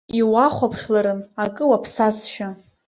Иухәаԥшларын 0.19 1.19
акы 1.43 1.63
уаԥсазшәа. 1.69 2.49